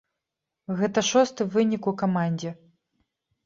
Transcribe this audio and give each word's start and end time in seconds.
Гэта 0.79 1.03
шосты 1.11 1.49
вынік 1.59 1.83
у 1.95 1.95
камандзе. 2.03 2.59